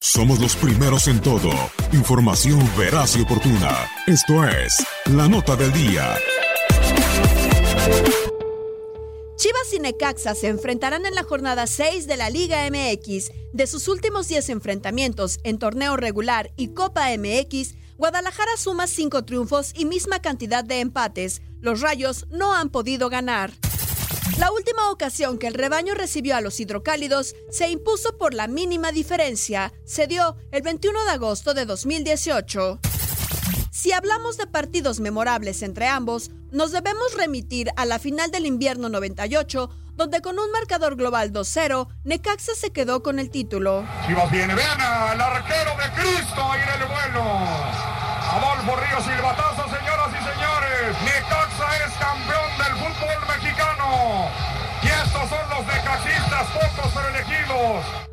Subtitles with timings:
[0.00, 1.50] Somos los primeros en todo.
[1.92, 3.88] Información veraz y oportuna.
[4.06, 6.16] Esto es La Nota del Día.
[9.36, 13.30] Chivas y Necaxa se enfrentarán en la jornada 6 de la Liga MX.
[13.52, 19.72] De sus últimos 10 enfrentamientos en torneo regular y Copa MX, Guadalajara suma 5 triunfos
[19.74, 21.42] y misma cantidad de empates.
[21.60, 23.52] Los Rayos no han podido ganar.
[24.38, 28.92] La última ocasión que el rebaño recibió a los hidrocálidos se impuso por la mínima
[28.92, 29.72] diferencia.
[29.84, 32.80] Se dio el 21 de agosto de 2018.
[33.70, 38.88] Si hablamos de partidos memorables entre ambos, nos debemos remitir a la final del invierno
[38.88, 43.86] 98, donde con un marcador global 2-0, Necaxa se quedó con el título.
[44.06, 47.22] Chivas viene, vean al arquero de Cristo ahí en el vuelo.
[48.36, 49.55] Adolfo Ríos Silbatazo,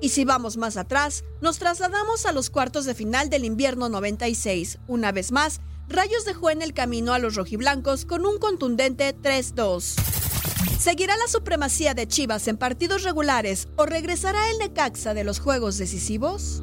[0.00, 4.78] Y si vamos más atrás, nos trasladamos a los cuartos de final del invierno 96.
[4.86, 9.96] Una vez más, Rayos dejó en el camino a los rojiblancos con un contundente 3-2.
[10.78, 15.76] ¿Seguirá la supremacía de Chivas en partidos regulares o regresará el Necaxa de los juegos
[15.76, 16.62] decisivos?